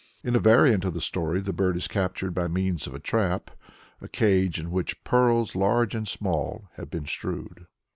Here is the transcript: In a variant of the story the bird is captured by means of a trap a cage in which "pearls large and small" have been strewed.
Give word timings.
In 0.23 0.35
a 0.35 0.39
variant 0.39 0.83
of 0.85 0.95
the 0.95 0.99
story 0.99 1.41
the 1.41 1.53
bird 1.53 1.77
is 1.77 1.87
captured 1.87 2.33
by 2.33 2.47
means 2.47 2.87
of 2.87 2.95
a 2.95 2.99
trap 2.99 3.51
a 4.01 4.07
cage 4.07 4.59
in 4.59 4.71
which 4.71 5.03
"pearls 5.03 5.55
large 5.55 5.93
and 5.93 6.07
small" 6.07 6.71
have 6.73 6.89
been 6.89 7.05
strewed. 7.05 7.67